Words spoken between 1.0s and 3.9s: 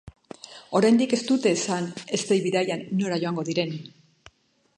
ez dute esan eztei-bidaian nora joango diren.